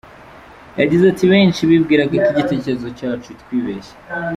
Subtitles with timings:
[0.79, 3.95] Yagize ati “Benshi bibwiraga ko igitekerezo cyacu twibeshye.